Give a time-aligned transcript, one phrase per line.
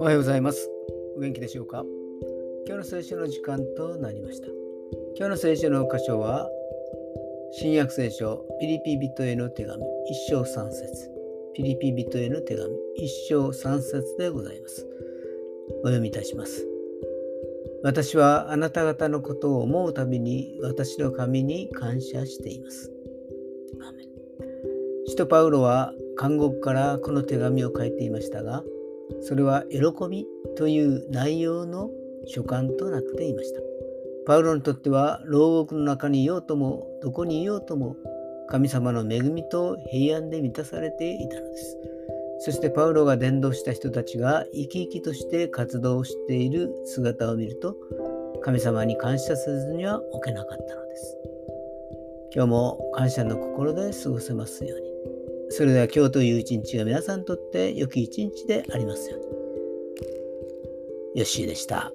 [0.00, 0.70] おはようございます。
[1.16, 1.84] お元気でしょうか？
[2.64, 4.46] 今日の聖書の時間となりました。
[5.16, 6.48] 今日の聖書の箇所は、
[7.50, 11.10] 新約聖書ピリピ人への手紙一章三節
[11.54, 14.86] ピリピ人への手紙一章三節でございます。
[15.82, 16.64] お読みいたします。
[17.82, 22.92] 私はあなた方のことを思うたびに私の神に感謝しています。
[25.18, 28.62] 使徒パウロは監獄からこの手紙を書いていましたが、
[29.20, 31.90] それは喜びという内容の
[32.28, 33.60] 書簡となっていました。
[34.28, 37.96] パウロにとっては牢獄の中にいようともどこにいようとも
[38.48, 41.76] 神様の恵みと平安で満たされていたのです。
[42.38, 47.74] そしてパウロが伝道した人たちが生き生きとして活動している姿を見ると
[48.42, 51.18] 神様に感謝せずには置けなかったのです。
[52.34, 54.88] 今日も感謝の心で過ごせますように。
[55.50, 59.28] それでは今日という一日が皆さんにとって良き一日でありますように。
[61.20, 61.90] よッしーでした。